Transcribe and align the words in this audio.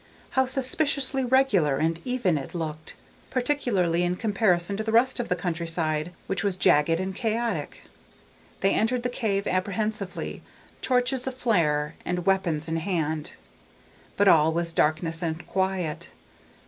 How 0.31 0.47
suspiciously 0.47 1.23
regular 1.23 1.77
and 1.77 1.99
even 2.03 2.35
it 2.35 2.55
looked, 2.55 2.95
particularly 3.29 4.01
in 4.01 4.15
comparison 4.15 4.75
to 4.77 4.83
the 4.83 4.91
rest 4.91 5.19
of 5.19 5.29
the 5.29 5.35
countryside 5.35 6.11
which 6.25 6.43
was 6.43 6.55
jagged 6.55 6.99
and 6.99 7.15
chaotic. 7.15 7.83
They 8.61 8.73
entered 8.73 9.03
the 9.03 9.09
cave 9.09 9.45
apprehensively, 9.45 10.41
torches 10.81 11.27
aflare 11.27 11.93
and 12.03 12.25
weapons 12.25 12.67
in 12.67 12.77
hand. 12.77 13.33
But 14.17 14.27
all 14.27 14.51
was 14.51 14.73
darkness 14.73 15.21
and 15.21 15.45
quiet. 15.45 16.07